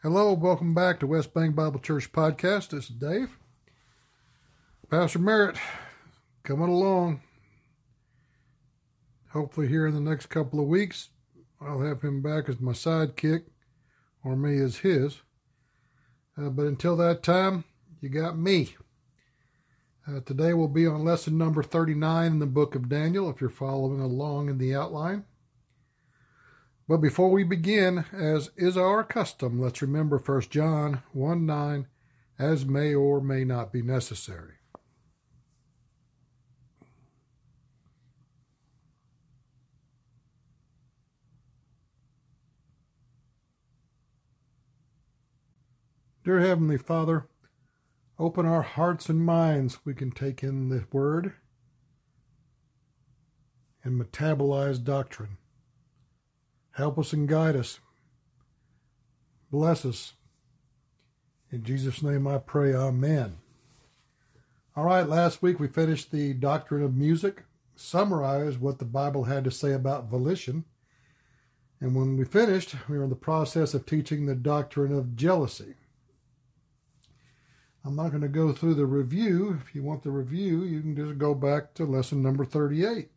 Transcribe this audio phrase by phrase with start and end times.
[0.00, 2.68] Hello, welcome back to West Bank Bible Church Podcast.
[2.68, 3.36] This is Dave.
[4.88, 5.56] Pastor Merritt
[6.44, 7.20] coming along.
[9.30, 11.08] Hopefully, here in the next couple of weeks,
[11.60, 13.46] I'll have him back as my sidekick
[14.22, 15.20] or me as his.
[16.40, 17.64] Uh, but until that time,
[18.00, 18.76] you got me.
[20.06, 23.50] Uh, today we'll be on lesson number 39 in the book of Daniel, if you're
[23.50, 25.24] following along in the outline.
[26.88, 31.86] But before we begin, as is our custom, let's remember 1 John 1 9,
[32.38, 34.54] as may or may not be necessary.
[46.24, 47.26] Dear Heavenly Father,
[48.18, 51.34] open our hearts and minds we can take in the Word
[53.84, 55.36] and metabolize doctrine.
[56.78, 57.80] Help us and guide us.
[59.50, 60.12] Bless us.
[61.50, 63.38] In Jesus' name I pray, Amen.
[64.76, 67.42] All right, last week we finished the doctrine of music,
[67.74, 70.66] summarized what the Bible had to say about volition.
[71.80, 75.74] And when we finished, we were in the process of teaching the doctrine of jealousy.
[77.84, 79.58] I'm not going to go through the review.
[79.60, 83.08] If you want the review, you can just go back to lesson number 38.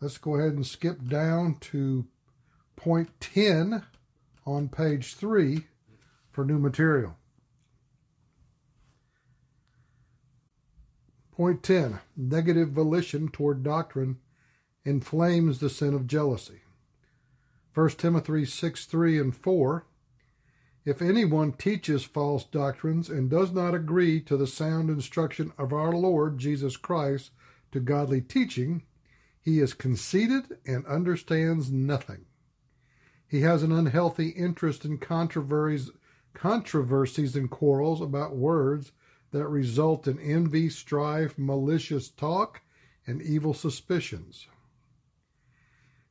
[0.00, 2.06] Let's go ahead and skip down to
[2.76, 3.84] point 10
[4.46, 5.66] on page 3
[6.30, 7.16] for new material.
[11.32, 14.18] Point 10 Negative volition toward doctrine
[14.84, 16.60] inflames the sin of jealousy.
[17.74, 19.86] 1 Timothy 6 3 and 4.
[20.84, 25.92] If anyone teaches false doctrines and does not agree to the sound instruction of our
[25.92, 27.30] Lord Jesus Christ
[27.72, 28.82] to godly teaching,
[29.40, 32.26] he is conceited and understands nothing.
[33.26, 35.90] He has an unhealthy interest in controversies,
[36.34, 38.92] controversies and quarrels about words
[39.32, 42.60] that result in envy, strife, malicious talk,
[43.06, 44.46] and evil suspicions.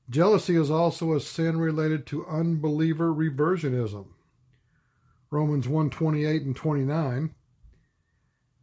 [0.10, 4.08] Jealousy is also a sin related to unbeliever reversionism.
[5.32, 7.34] Romans 1:28 and 29.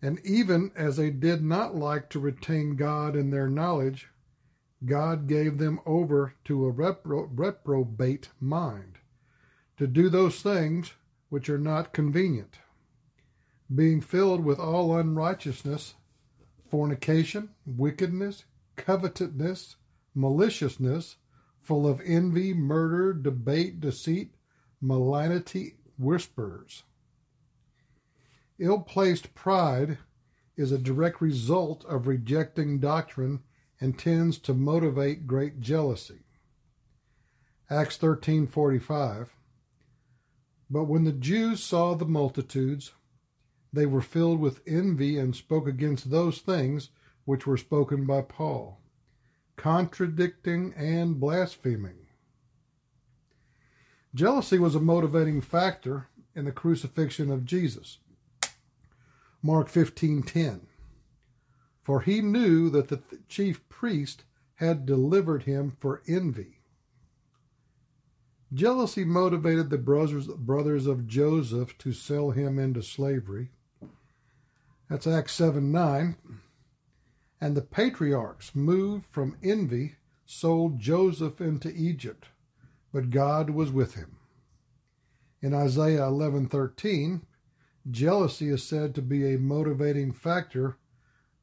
[0.02, 4.09] And even as they did not like to retain God in their knowledge,
[4.84, 8.98] God gave them over to a repro- reprobate mind
[9.76, 10.92] to do those things
[11.28, 12.58] which are not convenient,
[13.72, 15.94] being filled with all unrighteousness,
[16.68, 18.44] fornication, wickedness,
[18.76, 19.76] covetousness,
[20.14, 21.16] maliciousness,
[21.58, 24.34] full of envy, murder, debate, deceit,
[24.80, 26.84] malignity, whispers.
[28.58, 29.98] Ill placed pride
[30.56, 33.40] is a direct result of rejecting doctrine
[33.80, 36.24] and tends to motivate great jealousy.
[37.68, 39.28] Acts 13:45
[40.68, 42.92] But when the Jews saw the multitudes
[43.72, 46.90] they were filled with envy and spoke against those things
[47.24, 48.80] which were spoken by Paul
[49.60, 52.06] contradicting and blaspheming.
[54.14, 57.98] Jealousy was a motivating factor in the crucifixion of Jesus.
[59.42, 60.66] Mark 15:10
[61.82, 64.24] for he knew that the chief priest
[64.56, 66.60] had delivered him for envy.
[68.52, 73.50] Jealousy motivated the brothers, brothers of Joseph to sell him into slavery.
[74.88, 76.16] That's Acts 7 9.
[77.40, 79.94] And the patriarchs, moved from envy,
[80.26, 82.26] sold Joseph into Egypt,
[82.92, 84.16] but God was with him.
[85.40, 87.22] In Isaiah 11:13,
[87.90, 90.76] jealousy is said to be a motivating factor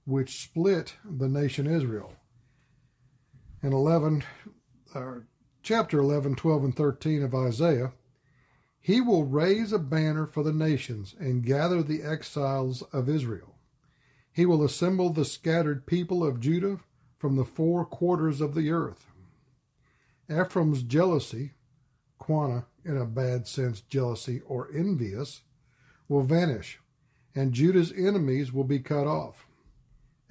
[0.08, 2.14] which split the nation Israel.
[3.62, 4.24] In 11,
[4.96, 5.16] uh,
[5.62, 7.92] chapter 11, 12, and 13 of Isaiah,
[8.80, 13.56] he will raise a banner for the nations and gather the exiles of Israel.
[14.32, 16.80] He will assemble the scattered people of Judah
[17.18, 19.08] from the four quarters of the earth.
[20.32, 21.52] Ephraim's jealousy,
[22.18, 25.42] quana in a bad sense, jealousy or envious,
[26.08, 26.80] will vanish,
[27.36, 29.47] and Judah's enemies will be cut off.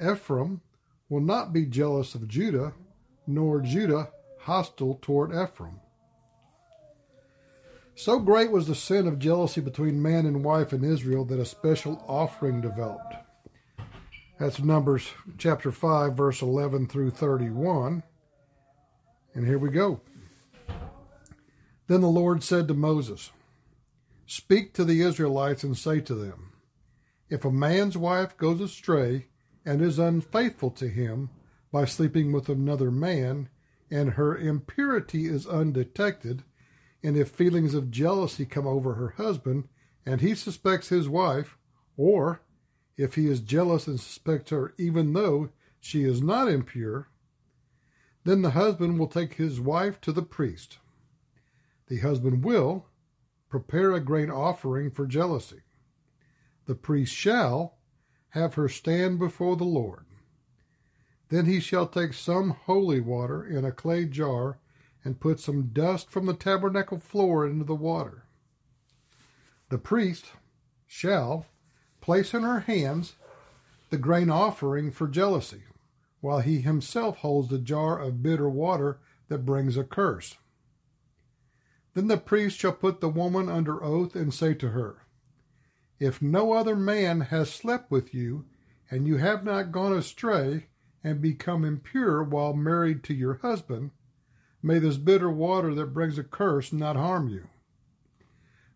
[0.00, 0.60] Ephraim
[1.08, 2.74] will not be jealous of Judah,
[3.26, 4.10] nor Judah
[4.40, 5.80] hostile toward Ephraim.
[7.94, 11.46] So great was the sin of jealousy between man and wife in Israel that a
[11.46, 13.14] special offering developed.
[14.38, 15.08] That's Numbers
[15.38, 18.02] chapter 5, verse 11 through 31.
[19.34, 20.02] And here we go.
[21.86, 23.30] Then the Lord said to Moses,
[24.26, 26.52] Speak to the Israelites and say to them,
[27.30, 29.28] If a man's wife goes astray,
[29.66, 31.28] and is unfaithful to him
[31.72, 33.48] by sleeping with another man,
[33.90, 36.44] and her impurity is undetected,
[37.02, 39.68] And if feelings of jealousy come over her husband
[40.04, 41.58] and he suspects his wife,
[41.96, 42.40] or
[42.96, 47.08] if he is jealous and suspects her even though she is not impure,
[48.24, 50.78] then the husband will take his wife to the priest.
[51.88, 52.86] The husband will
[53.48, 55.60] prepare a grain offering for jealousy.
[56.66, 57.75] The priest shall
[58.30, 60.04] have her stand before the Lord.
[61.28, 64.58] Then he shall take some holy water in a clay jar
[65.04, 68.24] and put some dust from the tabernacle floor into the water.
[69.68, 70.32] The priest
[70.86, 71.46] shall
[72.00, 73.14] place in her hands
[73.90, 75.62] the grain offering for jealousy
[76.20, 80.36] while he himself holds the jar of bitter water that brings a curse.
[81.94, 85.05] Then the priest shall put the woman under oath and say to her,
[85.98, 88.44] If no other man has slept with you,
[88.90, 90.66] and you have not gone astray
[91.02, 93.92] and become impure while married to your husband,
[94.62, 97.48] may this bitter water that brings a curse not harm you.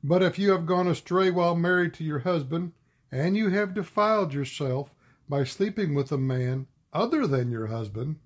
[0.02, 2.72] But if you have gone astray while married to your husband,
[3.12, 4.94] and you have defiled yourself
[5.28, 8.16] by sleeping with a man other than your husband,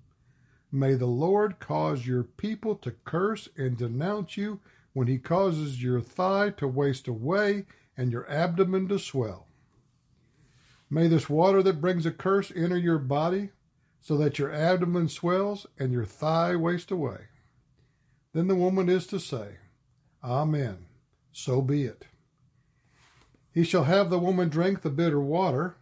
[0.71, 4.59] may the Lord cause your people to curse and denounce you
[4.93, 7.65] when he causes your thigh to waste away
[7.97, 9.47] and your abdomen to swell.
[10.89, 13.49] May this water that brings a curse enter your body
[14.01, 17.27] so that your abdomen swells and your thigh waste away.
[18.33, 19.57] Then the woman is to say,
[20.23, 20.85] Amen,
[21.31, 22.05] so be it.
[23.51, 25.77] He shall have the woman drink the bitter water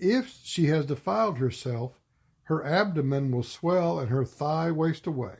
[0.00, 2.00] if she has defiled herself,
[2.44, 5.36] her abdomen will swell and her thigh waste away,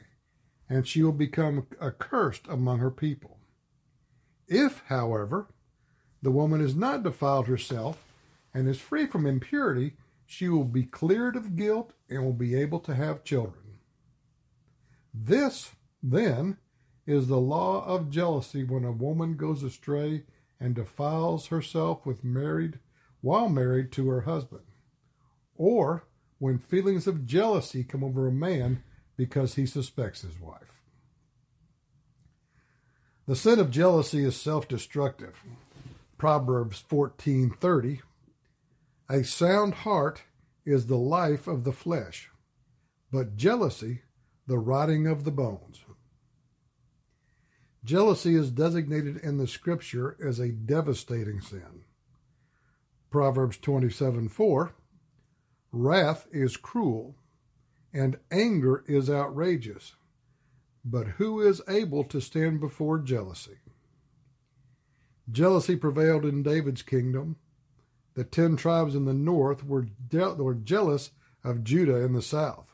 [0.68, 3.38] and she will become accursed among her people.
[4.46, 5.48] If, however,
[6.22, 8.04] the woman has not defiled herself
[8.52, 9.94] and is free from impurity,
[10.26, 13.78] she will be cleared of guilt and will be able to have children.
[15.12, 15.72] This,
[16.02, 16.58] then,
[17.06, 20.24] is the law of jealousy when a woman goes astray
[20.60, 22.78] and defiles herself with married
[23.22, 24.64] while married to her husband,
[25.56, 26.04] or
[26.38, 28.82] when feelings of jealousy come over a man
[29.16, 30.80] because he suspects his wife.
[33.26, 35.42] The sin of jealousy is self-destructive.
[36.20, 38.02] Proverbs 14:30
[39.08, 40.24] A sound heart
[40.66, 42.28] is the life of the flesh,
[43.10, 44.02] but jealousy
[44.46, 45.82] the rotting of the bones.
[47.82, 51.86] Jealousy is designated in the scripture as a devastating sin.
[53.08, 54.74] Proverbs 27:4,
[55.72, 57.16] Wrath is cruel,
[57.94, 59.96] and anger is outrageous.
[60.84, 63.60] But who is able to stand before jealousy?
[65.30, 67.36] Jealousy prevailed in David's kingdom.
[68.14, 71.10] The ten tribes in the north were, de- were jealous
[71.44, 72.66] of Judah in the south.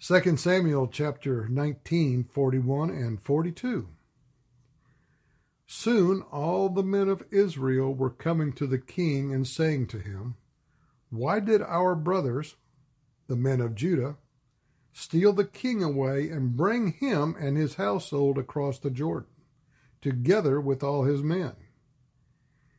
[0.00, 3.88] 2 Samuel chapter 19, 41 and 42.
[5.66, 10.36] Soon all the men of Israel were coming to the king and saying to him,
[11.10, 12.56] Why did our brothers,
[13.26, 14.16] the men of Judah,
[14.92, 19.28] steal the king away and bring him and his household across the Jordan,
[20.06, 21.52] together with all his men?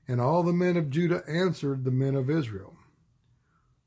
[0.08, 2.78] And all the men of Judah answered the men of Israel,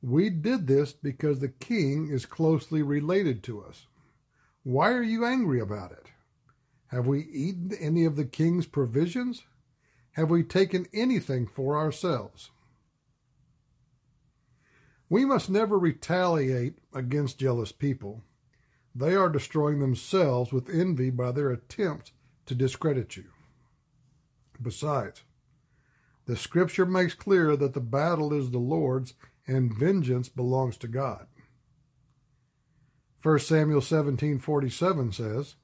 [0.03, 3.87] We did this because the king is closely related to us.
[4.63, 6.11] Why are you angry about it?
[6.89, 9.45] Have we eaten any of the king's provisions?
[10.13, 12.51] Have we taken anything for ourselves?
[15.09, 18.23] We must never retaliate against jealous people.
[18.95, 22.13] They are destroying themselves with envy by their attempt
[22.51, 23.27] to discredit you.
[24.61, 25.23] Besides,
[26.27, 29.15] the scripture makes clear that the battle is the Lord's
[29.47, 31.29] and vengeance belongs to God.
[33.23, 35.55] 1 Samuel 17:47 says,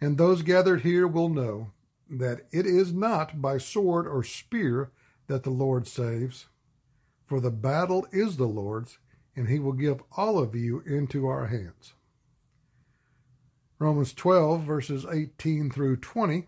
[0.00, 1.72] and those gathered here will know
[2.08, 4.92] that it is not by sword or spear
[5.26, 6.46] that the Lord saves,
[7.26, 8.98] for the battle is the Lord's,
[9.34, 11.94] and he will give all of you into our hands.
[13.80, 16.46] Romans 12, verses 18 through 20.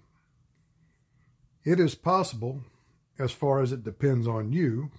[1.64, 2.62] It is possible,
[3.20, 4.90] as far as it depends on you,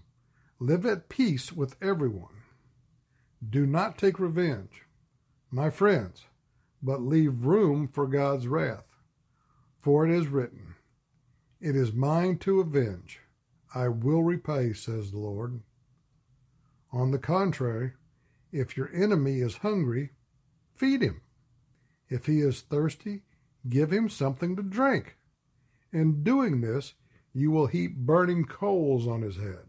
[0.58, 2.44] live at peace with everyone.
[3.48, 4.84] Do not take revenge.
[5.52, 6.24] My friends,
[6.82, 8.86] but leave room for God's wrath.
[9.82, 10.76] For it is written,
[11.60, 13.20] It is mine to avenge.
[13.76, 15.62] I will repay, says the Lord.
[16.94, 17.92] On the contrary,
[18.54, 20.12] if your enemy is hungry,
[20.78, 21.22] feed him.
[22.12, 23.24] If he is thirsty,
[23.68, 25.18] give him something to drink.
[25.92, 26.94] In doing this,
[27.34, 29.66] you will heap burning coals on his head.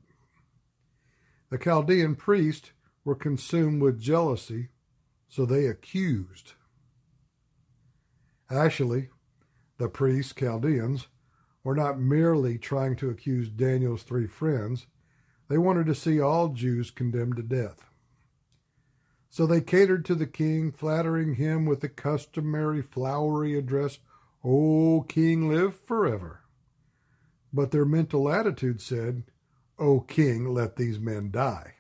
[1.48, 2.72] The Chaldean priests
[3.04, 4.68] were consumed with jealousy,
[5.28, 6.52] so they accused
[8.52, 9.08] Actually,
[9.78, 11.08] the priests, Chaldeans,
[11.64, 14.86] were not merely trying to accuse Daniel's three friends,
[15.48, 17.86] they wanted to see all Jews condemned to death.
[19.32, 23.98] So they catered to the king, flattering him with the customary flowery address,
[24.44, 26.42] O king, live forever.
[27.50, 29.22] But their mental attitude said,
[29.78, 31.76] O king, let these men die.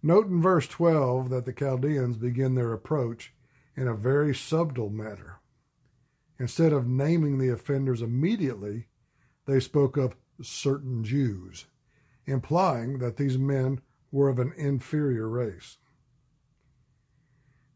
[0.00, 3.34] Note in verse 12 that the Chaldeans begin their approach
[3.76, 5.40] in a very subtle manner.
[6.38, 8.86] Instead of naming the offenders immediately,
[9.46, 11.66] they spoke of certain Jews,
[12.26, 13.80] implying that these men
[14.12, 15.78] were of an inferior race.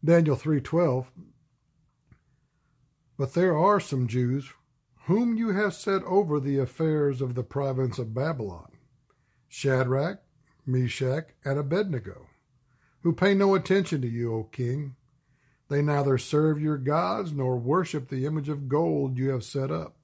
[0.05, 1.07] Daniel 3:12
[3.17, 4.53] But there are some Jews
[5.07, 8.73] whom you have set over the affairs of the province of Babylon,
[9.49, 10.21] Shadrach,
[10.67, 12.27] Meshach, and Abednego,
[13.01, 14.97] who pay no attention to you, O king.
[15.69, 19.97] They neither serve your gods nor worship the image of gold you have set up.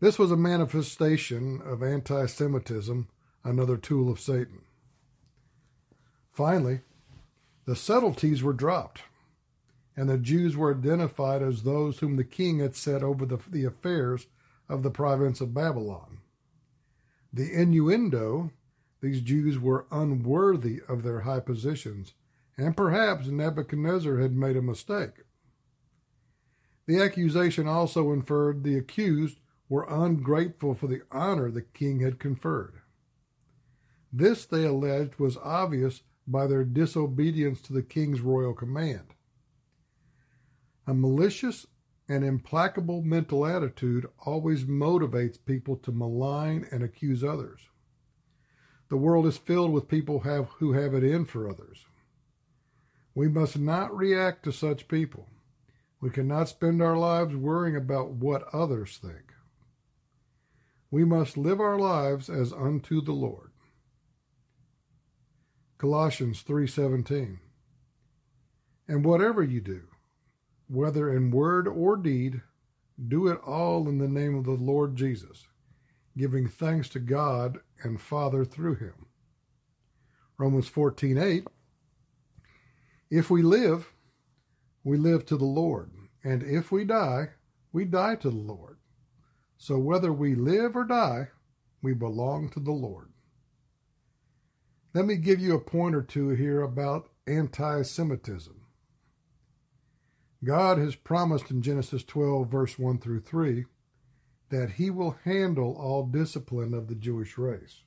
[0.00, 3.08] This was a manifestation of anti Semitism,
[3.42, 4.64] another tool of Satan.
[6.30, 6.82] Finally,
[7.66, 9.02] the subtleties were dropped,
[9.96, 13.64] and the Jews were identified as those whom the king had set over the, the
[13.64, 14.26] affairs
[14.68, 16.18] of the province of Babylon.
[17.32, 18.50] The innuendo
[19.04, 22.14] these Jews were unworthy of their high positions,
[22.56, 25.24] and perhaps Nebuchadnezzar had made a mistake.
[26.86, 32.80] The accusation also inferred the accused were ungrateful for the honor the king had conferred.
[34.10, 39.14] This, they alleged, was obvious by their disobedience to the king's royal command.
[40.86, 41.66] A malicious
[42.08, 47.68] and implacable mental attitude always motivates people to malign and accuse others.
[48.90, 51.86] The world is filled with people have, who have it in for others.
[53.14, 55.28] We must not react to such people.
[56.00, 59.32] We cannot spend our lives worrying about what others think.
[60.90, 63.53] We must live our lives as unto the Lord.
[65.78, 67.40] Colossians 3:17
[68.86, 69.88] And whatever you do,
[70.68, 72.42] whether in word or deed,
[73.08, 75.48] do it all in the name of the Lord Jesus,
[76.16, 79.06] giving thanks to God and Father through him.
[80.38, 81.48] Romans 14:8
[83.10, 83.92] If we live,
[84.84, 85.90] we live to the Lord,
[86.22, 87.30] and if we die,
[87.72, 88.78] we die to the Lord.
[89.56, 91.30] So whether we live or die,
[91.82, 93.13] we belong to the Lord.
[94.94, 98.60] Let me give you a point or two here about anti Semitism.
[100.44, 103.64] God has promised in Genesis 12, verse 1 through 3,
[104.50, 107.82] that he will handle all discipline of the Jewish race.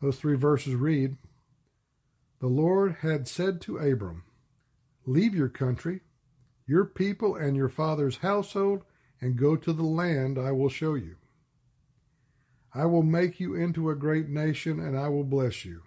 [0.00, 1.18] Those three verses read
[2.40, 4.24] The Lord had said to Abram,
[5.04, 6.00] Leave your country,
[6.66, 8.82] your people, and your father's household,
[9.20, 11.16] and go to the land I will show you.
[12.74, 15.82] I will make you into a great nation, and I will bless you.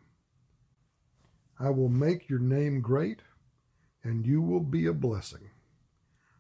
[1.60, 3.22] I will make your name great,
[4.04, 5.50] and you will be a blessing.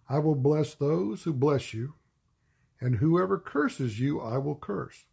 [0.07, 1.95] I will bless those who bless you
[2.85, 5.05] and whoever curses you, I will curse.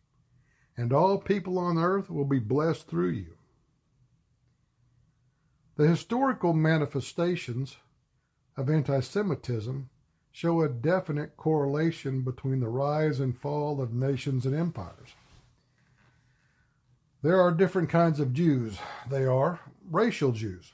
[0.76, 3.36] And all people on earth will be blessed through you.
[5.76, 7.76] The historical manifestations
[8.56, 9.88] of anti Semitism
[10.30, 15.14] show a definite correlation between the rise and fall of nations and empires.
[17.22, 18.78] There are different kinds of Jews.
[19.08, 20.72] They are racial Jews,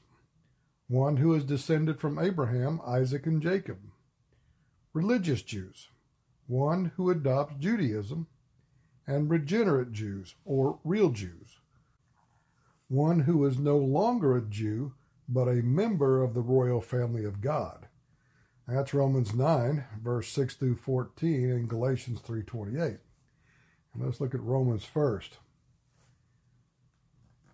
[0.89, 3.77] one who is descended from Abraham, Isaac, and Jacob,
[4.95, 5.89] religious Jews,
[6.47, 8.29] one who adopts Judaism,
[9.07, 11.59] and regenerate Jews, or real Jews,
[12.89, 14.95] one who is no longer a Jew,
[15.29, 17.89] but a member of the royal family of God.
[18.67, 22.99] That's Romans 9, verse 6 through 14, and Galatians 3.28.
[23.93, 25.37] And let's look at Romans first.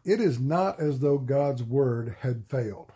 [0.05, 2.93] It is not as though God's word had failed,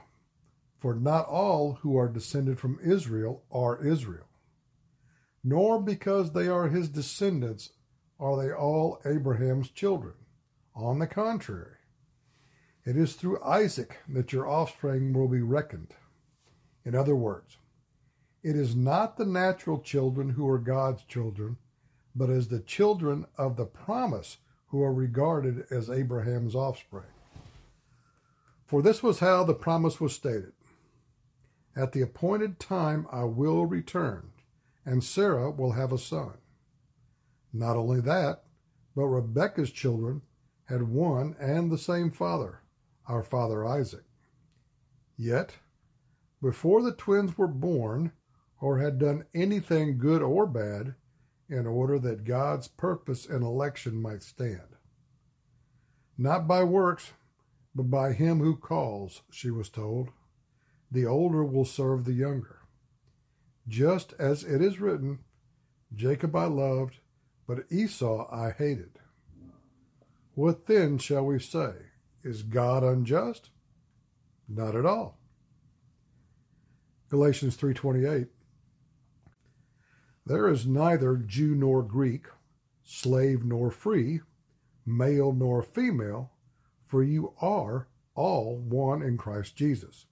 [0.78, 4.28] for not all who are descended from Israel are Israel
[5.44, 7.70] nor because they are his descendants
[8.18, 10.14] are they all Abraham's children.
[10.74, 11.76] On the contrary,
[12.84, 15.94] it is through Isaac that your offspring will be reckoned.
[16.84, 17.56] In other words,
[18.42, 21.56] it is not the natural children who are God's children,
[22.14, 24.38] but as the children of the promise
[24.68, 27.06] who are regarded as Abraham's offspring.
[28.66, 30.52] For this was how the promise was stated
[31.74, 34.30] At the appointed time I will return
[34.84, 36.34] and Sarah will have a son.
[37.52, 38.44] Not only that,
[38.96, 40.22] but Rebekah's children
[40.64, 42.60] had one and the same father,
[43.06, 44.04] our father Isaac.
[45.16, 45.54] Yet,
[46.40, 48.12] before the twins were born
[48.60, 50.94] or had done anything good or bad
[51.48, 54.76] in order that God's purpose and election might stand.
[56.16, 57.12] Not by works,
[57.74, 60.10] but by him who calls, she was told.
[60.90, 62.60] The older will serve the younger.
[63.66, 65.20] Just as it is written,
[65.94, 66.96] Jacob I loved,
[67.46, 68.98] but Esau I hated.
[70.34, 71.72] What then shall we say?
[72.22, 73.50] Is God unjust?
[74.48, 75.18] Not at all.
[77.10, 78.28] Galatians 3:28
[80.28, 82.26] There is neither Jew nor Greek,
[82.84, 84.20] slave nor free,
[84.84, 86.32] male nor female,
[86.86, 90.04] for you are all one in Christ Jesus.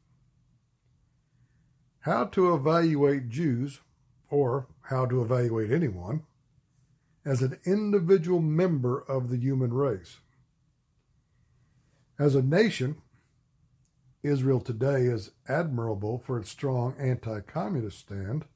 [2.00, 3.80] How to evaluate Jews,
[4.30, 6.22] or how to evaluate anyone,
[7.26, 10.20] as an individual member of the human race.
[12.18, 13.02] As a nation,
[14.22, 18.46] Israel today is admirable for its strong anti communist stand.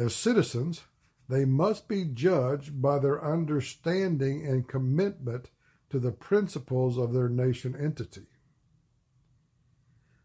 [0.00, 0.84] As citizens,
[1.28, 5.50] they must be judged by their understanding and commitment
[5.90, 8.26] to the principles of their nation entity.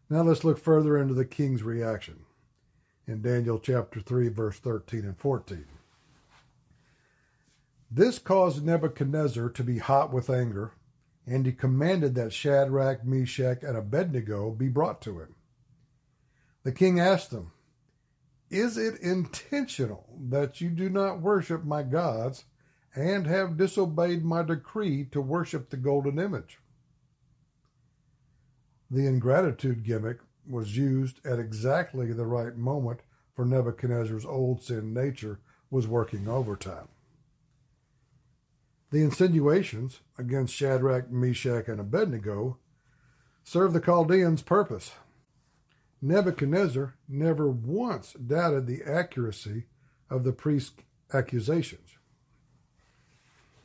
[0.08, 2.24] Now let's look further into the king's reaction
[3.06, 5.66] in Daniel chapter 3, verse 13 and 14.
[7.90, 10.72] This caused Nebuchadnezzar to be hot with anger
[11.26, 15.34] and he commanded that Shadrach, Meshach, and Abednego be brought to him.
[16.62, 17.52] The king asked them,
[18.50, 22.44] Is it intentional that you do not worship my gods
[22.94, 26.58] and have disobeyed my decree to worship the golden image?
[28.90, 33.00] The ingratitude gimmick was used at exactly the right moment
[33.34, 36.88] for Nebuchadnezzar's old sin nature was working overtime.
[38.90, 42.58] The insinuations against Shadrach, Meshach, and Abednego
[43.42, 44.92] served the Chaldeans' purpose.
[46.02, 49.66] Nebuchadnezzar never once doubted the accuracy
[50.10, 51.96] of the priest's accusations.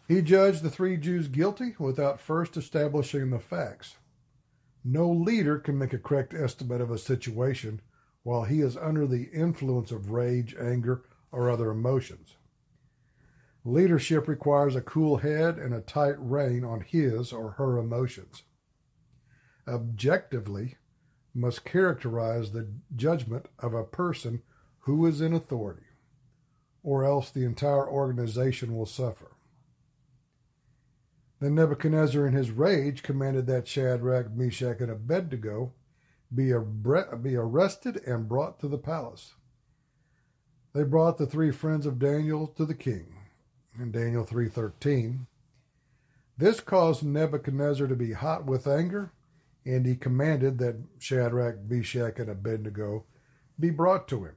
[0.07, 3.95] He judged the three Jews guilty without first establishing the facts.
[4.83, 7.81] No leader can make a correct estimate of a situation
[8.23, 12.35] while he is under the influence of rage, anger, or other emotions.
[13.63, 18.43] Leadership requires a cool head and a tight rein on his or her emotions.
[19.67, 20.77] Objectively,
[21.33, 24.41] must characterize the judgment of a person
[24.79, 25.85] who is in authority,
[26.83, 29.31] or else the entire organization will suffer.
[31.39, 35.73] Then Nebuchadnezzar, in his rage, commanded that Shadrach, Meshach, and Abednego
[36.33, 36.53] be,
[37.21, 39.33] be arrested and brought to the palace.
[40.73, 43.15] They brought the three friends of Daniel to the king
[43.77, 45.27] in Daniel 3:13.
[46.37, 49.11] This caused Nebuchadnezzar to be hot with anger,
[49.65, 53.05] and he commanded that Shadrach, Meshach, and Abednego
[53.59, 54.35] be brought to him.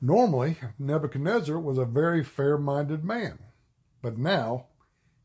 [0.00, 3.38] Normally, Nebuchadnezzar was a very fair minded man,
[4.02, 4.66] but now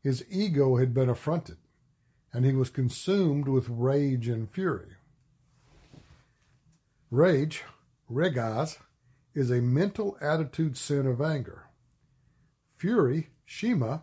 [0.02, 1.58] his ego had been affronted,
[2.32, 4.96] and he was consumed with rage and fury.
[7.10, 7.64] Rage,
[8.10, 8.78] regaz,
[9.34, 11.66] is a mental attitude sin of anger.
[12.76, 13.98] Fury, Shema,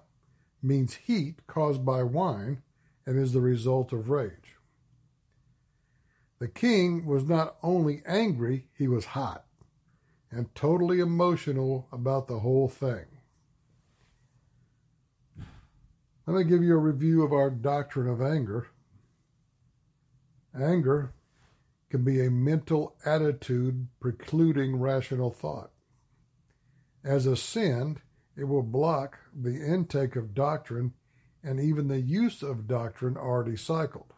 [0.62, 2.62] means heat caused by wine
[3.08, 4.58] and is the result of rage.
[6.40, 9.46] The king was not only angry, he was hot
[10.30, 13.06] and totally emotional about the whole thing.
[16.28, 18.68] Let me give you a review of our doctrine of anger.
[20.54, 21.14] Anger
[21.90, 25.72] can be a mental attitude precluding rational thought.
[27.06, 28.00] As a sin,
[28.36, 30.92] it will block the intake of doctrine
[31.48, 34.14] and even the use of doctrine already cycled.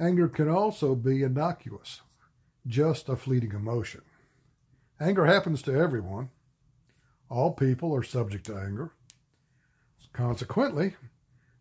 [0.00, 2.00] Anger can also be innocuous,
[2.66, 4.02] just a fleeting emotion.
[5.00, 6.30] Anger happens to everyone.
[7.30, 8.90] All people are subject to anger.
[10.12, 10.96] Consequently,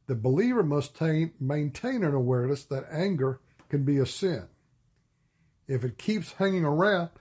[0.08, 1.00] the believer must
[1.40, 4.48] maintain an awareness that anger can be a sin.
[5.68, 7.12] If it keeps hanging around,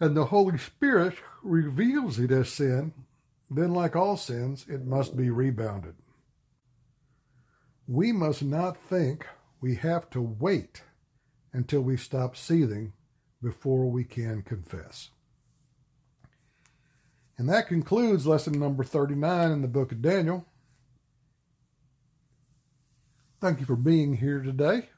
[0.00, 2.94] and the Holy Spirit reveals it as sin,
[3.50, 5.94] then, like all sins, it must be rebounded.
[7.86, 9.26] We must not think
[9.60, 10.82] we have to wait
[11.52, 12.92] until we stop seething
[13.42, 15.10] before we can confess.
[17.38, 20.44] And that concludes lesson number 39 in the book of Daniel.
[23.40, 24.88] Thank you for being here today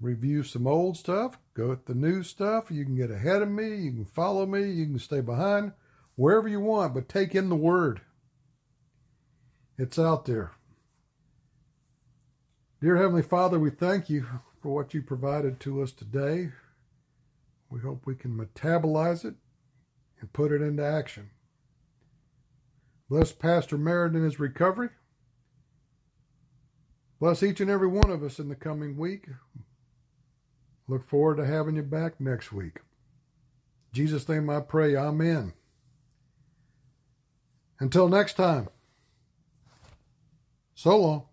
[0.00, 2.70] review some old stuff, go at the new stuff.
[2.70, 5.72] You can get ahead of me, you can follow me, you can stay behind,
[6.16, 8.00] wherever you want, but take in the word.
[9.78, 10.52] It's out there.
[12.80, 14.26] Dear Heavenly Father, we thank you
[14.62, 16.50] for what you provided to us today.
[17.70, 19.34] We hope we can metabolize it
[20.20, 21.30] and put it into action.
[23.08, 24.90] Bless Pastor Merritt in his recovery.
[27.18, 29.26] Bless each and every one of us in the coming week.
[30.88, 32.76] Look forward to having you back next week.
[32.76, 35.52] In Jesus' name I pray, Amen.
[37.80, 38.68] Until next time,
[40.74, 41.29] so long.